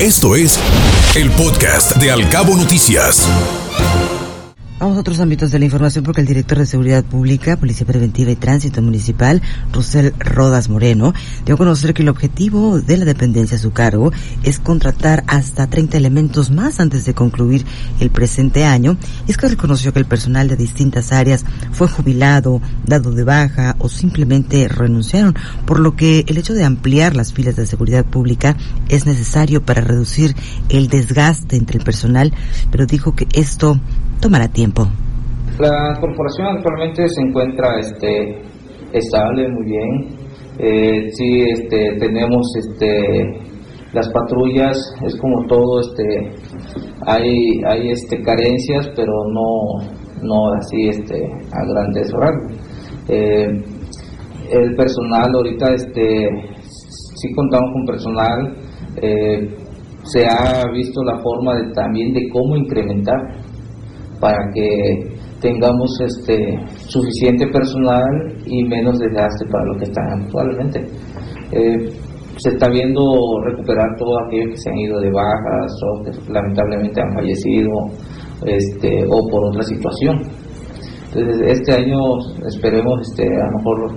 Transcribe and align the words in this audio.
Esto 0.00 0.36
es 0.36 0.60
el 1.14 1.30
podcast 1.30 1.96
de 1.96 2.10
Alcabo 2.10 2.54
Noticias. 2.54 3.26
Vamos 4.78 4.98
a 4.98 5.00
otros 5.00 5.20
ámbitos 5.20 5.50
de 5.50 5.58
la 5.58 5.64
información 5.64 6.04
porque 6.04 6.20
el 6.20 6.26
director 6.26 6.58
de 6.58 6.66
Seguridad 6.66 7.02
Pública, 7.02 7.56
Policía 7.56 7.86
Preventiva 7.86 8.30
y 8.30 8.36
Tránsito 8.36 8.82
Municipal, 8.82 9.40
Rosel 9.72 10.12
Rodas 10.18 10.68
Moreno, 10.68 11.14
dio 11.46 11.54
a 11.54 11.58
conocer 11.58 11.94
que 11.94 12.02
el 12.02 12.10
objetivo 12.10 12.78
de 12.78 12.98
la 12.98 13.06
dependencia 13.06 13.56
a 13.56 13.60
su 13.60 13.72
cargo 13.72 14.12
es 14.42 14.58
contratar 14.58 15.24
hasta 15.28 15.66
30 15.66 15.96
elementos 15.96 16.50
más 16.50 16.78
antes 16.78 17.06
de 17.06 17.14
concluir 17.14 17.64
el 18.00 18.10
presente 18.10 18.66
año. 18.66 18.98
Y 19.26 19.30
es 19.30 19.38
que 19.38 19.48
reconoció 19.48 19.94
que 19.94 19.98
el 19.98 20.04
personal 20.04 20.46
de 20.46 20.56
distintas 20.56 21.10
áreas 21.10 21.46
fue 21.72 21.88
jubilado, 21.88 22.60
dado 22.84 23.12
de 23.12 23.24
baja 23.24 23.76
o 23.78 23.88
simplemente 23.88 24.68
renunciaron, 24.68 25.34
por 25.64 25.80
lo 25.80 25.96
que 25.96 26.26
el 26.28 26.36
hecho 26.36 26.52
de 26.52 26.64
ampliar 26.64 27.16
las 27.16 27.32
filas 27.32 27.56
de 27.56 27.64
seguridad 27.64 28.04
pública 28.04 28.58
es 28.90 29.06
necesario 29.06 29.64
para 29.64 29.80
reducir 29.80 30.36
el 30.68 30.88
desgaste 30.88 31.56
entre 31.56 31.78
el 31.78 31.84
personal, 31.84 32.34
pero 32.70 32.84
dijo 32.84 33.14
que 33.14 33.26
esto 33.32 33.80
tomará 34.20 34.48
tiempo. 34.48 34.82
La 35.58 35.94
corporación 36.00 36.56
actualmente 36.56 37.08
se 37.08 37.22
encuentra 37.22 37.78
este, 37.78 38.42
estable, 38.92 39.48
muy 39.48 39.64
bien. 39.64 40.26
Eh, 40.58 41.08
sí, 41.12 41.44
este, 41.50 41.96
tenemos 41.98 42.46
este, 42.58 43.24
las 43.92 44.08
patrullas, 44.10 44.76
es 45.06 45.16
como 45.16 45.46
todo, 45.46 45.80
este, 45.80 46.30
hay, 47.06 47.34
hay 47.66 47.90
este, 47.90 48.22
carencias, 48.22 48.90
pero 48.94 49.12
no, 49.32 49.88
no 50.22 50.52
así 50.54 50.88
este, 50.88 51.24
a 51.52 51.64
grandes 51.72 52.10
rasgos. 52.12 52.52
Eh, 53.08 53.48
el 54.52 54.76
personal 54.76 55.30
ahorita, 55.34 55.72
este, 55.72 56.28
sí 56.60 57.34
contamos 57.34 57.70
con 57.72 57.84
personal, 57.86 58.56
eh, 59.02 59.48
se 60.04 60.24
ha 60.26 60.62
visto 60.72 61.02
la 61.02 61.18
forma 61.20 61.54
de, 61.56 61.72
también 61.72 62.12
de 62.12 62.28
cómo 62.30 62.56
incrementar 62.56 63.16
para 64.20 64.38
que 64.54 65.16
tengamos 65.40 65.90
este 66.00 66.58
suficiente 66.88 67.46
personal 67.48 68.04
y 68.46 68.64
menos 68.64 68.98
desgaste 68.98 69.46
para 69.50 69.64
lo 69.64 69.78
que 69.78 69.84
están 69.84 70.22
actualmente. 70.22 70.84
Eh, 71.52 71.90
se 72.38 72.50
está 72.50 72.68
viendo 72.68 73.02
recuperar 73.44 73.86
todo 73.98 74.18
aquellos 74.26 74.50
que 74.50 74.56
se 74.56 74.70
han 74.70 74.78
ido 74.78 75.00
de 75.00 75.10
bajas 75.10 75.72
o 75.88 76.02
que 76.04 76.32
lamentablemente 76.32 77.00
han 77.00 77.12
fallecido 77.14 77.70
este, 78.44 79.04
o 79.08 79.28
por 79.30 79.46
otra 79.46 79.62
situación. 79.62 80.20
Entonces, 81.14 81.58
este 81.58 81.72
año 81.72 81.98
esperemos 82.46 83.00
este, 83.08 83.24
a 83.24 83.46
lo 83.46 83.58
mejor 83.58 83.96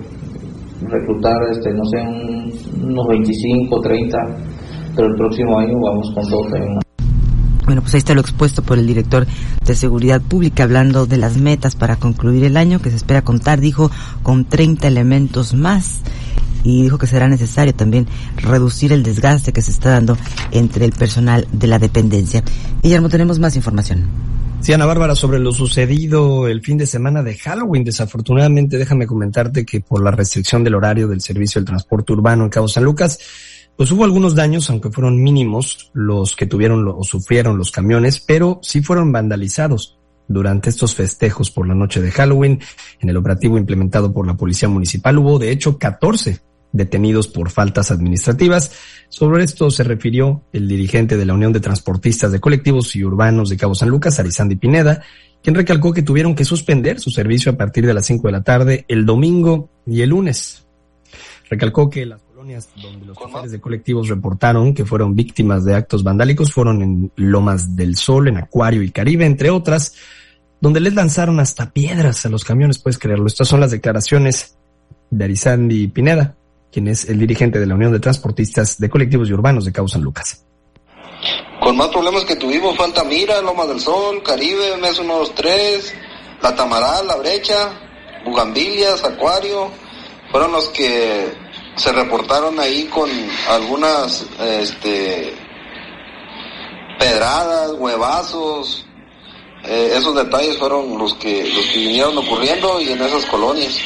reclutar, 0.87 1.37
este, 1.51 1.73
no 1.73 1.83
sé, 1.85 1.97
unos 2.81 3.07
25, 3.07 3.81
30, 3.81 4.17
pero 4.95 5.07
el 5.07 5.15
próximo 5.15 5.59
año 5.59 5.73
vamos 5.81 6.11
con 6.15 6.23
todo 6.29 6.43
bueno, 7.69 7.83
pues 7.83 7.93
ahí 7.93 7.99
está 7.99 8.15
lo 8.15 8.21
expuesto 8.21 8.63
por 8.63 8.79
el 8.79 8.87
director 8.87 9.27
de 9.63 9.75
Seguridad 9.75 10.23
Pública 10.23 10.63
hablando 10.63 11.05
de 11.05 11.17
las 11.17 11.37
metas 11.37 11.75
para 11.75 11.97
concluir 11.97 12.43
el 12.43 12.57
año 12.57 12.81
que 12.81 12.89
se 12.89 12.95
espera 12.95 13.21
contar, 13.21 13.59
dijo, 13.59 13.91
con 14.23 14.45
30 14.45 14.87
elementos 14.87 15.53
más 15.53 15.99
y 16.63 16.81
dijo 16.81 16.97
que 16.97 17.05
será 17.05 17.27
necesario 17.27 17.75
también 17.75 18.07
reducir 18.37 18.91
el 18.91 19.03
desgaste 19.03 19.53
que 19.53 19.61
se 19.61 19.69
está 19.69 19.91
dando 19.91 20.17
entre 20.49 20.83
el 20.83 20.93
personal 20.93 21.47
de 21.51 21.67
la 21.67 21.77
dependencia. 21.77 22.43
Guillermo, 22.81 23.07
tenemos 23.07 23.37
más 23.37 23.55
información. 23.55 24.09
Sí, 24.61 24.73
Ana 24.73 24.87
Bárbara, 24.87 25.13
sobre 25.13 25.37
lo 25.37 25.53
sucedido 25.53 26.47
el 26.47 26.61
fin 26.61 26.79
de 26.79 26.87
semana 26.87 27.21
de 27.21 27.37
Halloween, 27.37 27.83
desafortunadamente 27.83 28.79
déjame 28.79 29.05
comentarte 29.05 29.63
que 29.63 29.81
por 29.81 30.03
la 30.03 30.09
restricción 30.09 30.63
del 30.63 30.73
horario 30.73 31.07
del 31.07 31.21
servicio 31.21 31.61
del 31.61 31.67
transporte 31.67 32.13
urbano 32.13 32.45
en 32.45 32.49
Cabo 32.49 32.67
San 32.67 32.83
Lucas, 32.83 33.19
pues 33.79 33.93
hubo 33.93 34.03
algunos 34.03 34.35
daños, 34.35 34.69
aunque 34.69 34.89
fueron 34.89 35.23
mínimos, 35.23 35.89
los 35.93 36.35
que 36.35 36.45
tuvieron 36.45 36.85
o 36.85 37.01
sufrieron 37.05 37.57
los 37.57 37.71
camiones, 37.71 38.19
pero 38.19 38.59
sí 38.61 38.81
fueron 38.81 39.13
vandalizados 39.13 39.97
durante 40.27 40.69
estos 40.69 40.95
festejos 40.95 41.49
por 41.49 41.65
la 41.65 41.75
noche 41.75 42.01
de 42.01 42.11
Halloween. 42.11 42.59
En 42.99 43.07
el 43.07 43.15
operativo 43.15 43.57
implementado 43.57 44.11
por 44.11 44.27
la 44.27 44.35
Policía 44.35 44.67
Municipal 44.67 45.17
hubo, 45.17 45.39
de 45.39 45.51
hecho, 45.51 45.77
14 45.77 46.41
detenidos 46.73 47.29
por 47.29 47.51
faltas 47.51 47.89
administrativas. 47.89 48.73
Sobre 49.07 49.45
esto 49.45 49.71
se 49.71 49.85
refirió 49.85 50.43
el 50.51 50.67
dirigente 50.67 51.15
de 51.15 51.25
la 51.25 51.33
Unión 51.33 51.53
de 51.53 51.61
Transportistas 51.61 52.33
de 52.33 52.41
Colectivos 52.41 52.97
y 52.97 53.05
Urbanos 53.05 53.47
de 53.47 53.55
Cabo 53.55 53.75
San 53.75 53.87
Lucas, 53.87 54.19
Arizandi 54.19 54.57
Pineda, 54.57 55.03
quien 55.41 55.55
recalcó 55.55 55.93
que 55.93 56.03
tuvieron 56.03 56.35
que 56.35 56.43
suspender 56.43 56.99
su 56.99 57.11
servicio 57.11 57.53
a 57.53 57.55
partir 57.55 57.85
de 57.85 57.93
las 57.93 58.07
5 58.07 58.27
de 58.27 58.31
la 58.33 58.43
tarde 58.43 58.83
el 58.89 59.05
domingo 59.05 59.69
y 59.85 60.01
el 60.01 60.09
lunes. 60.09 60.65
Recalcó 61.49 61.89
que 61.89 62.05
las 62.05 62.21
donde 62.75 63.05
los 63.05 63.17
choferes 63.17 63.51
de 63.51 63.61
colectivos 63.61 64.07
reportaron 64.07 64.73
que 64.73 64.85
fueron 64.85 65.15
víctimas 65.15 65.63
de 65.65 65.75
actos 65.75 66.03
vandálicos 66.03 66.51
fueron 66.51 66.81
en 66.81 67.11
Lomas 67.15 67.75
del 67.75 67.95
Sol, 67.95 68.27
en 68.27 68.37
Acuario 68.37 68.81
y 68.81 68.91
Caribe, 68.91 69.25
entre 69.25 69.49
otras, 69.49 69.95
donde 70.59 70.79
les 70.79 70.93
lanzaron 70.93 71.39
hasta 71.39 71.71
piedras 71.71 72.25
a 72.25 72.29
los 72.29 72.43
camiones, 72.43 72.79
puedes 72.79 72.97
creerlo. 72.97 73.27
Estas 73.27 73.47
son 73.47 73.59
las 73.59 73.71
declaraciones 73.71 74.57
de 75.09 75.23
Arizandi 75.23 75.87
Pineda, 75.87 76.35
quien 76.71 76.87
es 76.87 77.07
el 77.07 77.19
dirigente 77.19 77.59
de 77.59 77.67
la 77.67 77.75
Unión 77.75 77.91
de 77.91 77.99
Transportistas 77.99 78.79
de 78.79 78.89
Colectivos 78.89 79.29
y 79.29 79.33
Urbanos 79.33 79.65
de 79.65 79.71
Cabo 79.71 79.87
San 79.87 80.01
Lucas. 80.01 80.45
Con 81.61 81.77
más 81.77 81.89
problemas 81.89 82.23
que 82.23 82.35
tuvimos 82.35 82.75
fue 82.75 82.85
Altamira, 82.85 83.41
Lomas 83.41 83.67
del 83.67 83.79
Sol, 83.79 84.23
Caribe, 84.23 84.77
Mes 84.77 84.95
123, 84.95 85.93
La 86.41 86.55
Tamaral, 86.55 87.05
La 87.07 87.17
Brecha, 87.17 87.73
Bugambilias, 88.25 89.03
Acuario, 89.03 89.69
fueron 90.31 90.51
los 90.51 90.69
que 90.69 91.48
se 91.79 91.93
reportaron 91.93 92.59
ahí 92.59 92.85
con 92.85 93.09
algunas 93.49 94.25
este, 94.41 95.33
pedradas, 96.99 97.71
huevazos. 97.71 98.85
Eh, 99.63 99.93
esos 99.95 100.13
detalles 100.13 100.57
fueron 100.57 100.97
los 100.97 101.15
que, 101.15 101.49
los 101.53 101.65
que 101.67 101.79
vinieron 101.79 102.17
ocurriendo 102.17 102.81
y 102.81 102.91
en 102.91 103.01
esas 103.01 103.25
colonias. 103.25 103.79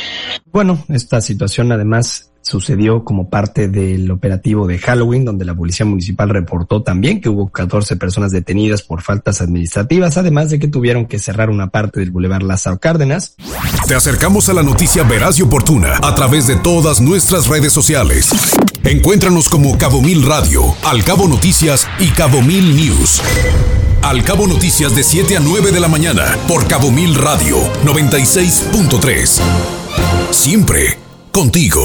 Bueno, 0.54 0.86
esta 0.88 1.20
situación 1.20 1.72
además 1.72 2.30
sucedió 2.44 3.04
como 3.04 3.28
parte 3.28 3.68
del 3.70 4.12
operativo 4.12 4.68
de 4.68 4.78
Halloween, 4.78 5.26
donde 5.26 5.46
la 5.46 5.56
Policía 5.56 5.84
Municipal 5.84 6.30
reportó 6.30 6.84
también 6.84 7.22
que 7.22 7.30
hubo 7.30 7.50
14 7.50 7.96
personas 7.96 8.32
detenidas 8.32 8.84
por 8.84 9.02
faltas 9.02 9.42
administrativas, 9.42 10.16
además 10.18 10.52
de 10.52 10.60
que 10.60 10.68
tuvieron 10.68 11.08
que 11.08 11.18
cerrar 11.18 11.50
una 11.50 11.72
parte 11.72 12.02
del 12.02 12.12
Boulevard 12.12 12.44
Lázaro 12.44 12.78
Cárdenas. 12.78 13.36
Te 13.88 13.96
acercamos 13.96 14.48
a 14.48 14.54
la 14.54 14.62
noticia 14.62 15.02
veraz 15.02 15.40
y 15.40 15.42
oportuna 15.42 15.98
a 16.04 16.14
través 16.14 16.46
de 16.46 16.56
todas 16.58 17.02
nuestras 17.02 17.48
redes 17.48 17.74
sociales. 17.74 18.30
Encuéntranos 18.84 19.50
como 19.50 19.76
Cabo 19.80 20.04
Mil 20.04 20.24
Radio, 20.24 20.76
Al 20.86 21.04
Cabo 21.04 21.28
Noticias 21.28 21.88
y 21.98 22.10
Cabo 22.10 22.44
Mil 22.44 22.76
News. 22.76 23.24
Al 24.04 24.24
Cabo 24.24 24.46
Noticias 24.46 24.94
de 24.96 25.02
7 25.02 25.38
a 25.38 25.40
9 25.40 25.72
de 25.72 25.80
la 25.80 25.88
mañana 25.88 26.26
por 26.48 26.68
Cabo 26.68 26.92
Mil 26.92 27.16
Radio 27.16 27.58
96.3. 27.86 29.83
Siempre 30.34 30.98
contigo. 31.32 31.84